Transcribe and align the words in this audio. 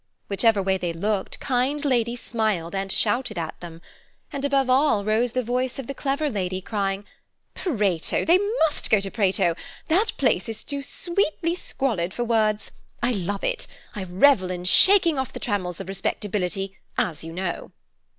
Whichever 0.29 0.63
way 0.63 0.79
they 0.79 0.93
looked, 0.93 1.39
kind 1.39 1.85
ladies 1.85 2.19
smiled 2.21 2.73
and 2.73 2.91
shouted 2.91 3.37
at 3.37 3.59
them. 3.59 3.83
And 4.33 4.43
above 4.43 4.67
all 4.67 5.05
rose 5.05 5.33
the 5.33 5.43
voice 5.43 5.77
of 5.77 5.85
the 5.85 5.93
clever 5.93 6.27
lady, 6.27 6.59
crying: 6.59 7.05
"Prato! 7.53 8.25
They 8.25 8.39
must 8.65 8.89
go 8.89 8.99
to 8.99 9.11
Prato. 9.11 9.53
That 9.89 10.13
place 10.17 10.49
is 10.49 10.63
too 10.63 10.81
sweetly 10.81 11.53
squalid 11.53 12.15
for 12.15 12.23
words. 12.23 12.71
I 13.03 13.11
love 13.11 13.43
it; 13.43 13.67
I 13.95 14.03
revel 14.05 14.49
in 14.49 14.63
shaking 14.63 15.19
off 15.19 15.33
the 15.33 15.39
trammels 15.39 15.79
of 15.79 15.87
respectability, 15.87 16.79
as 16.97 17.23
you 17.23 17.31
know." 17.31 17.71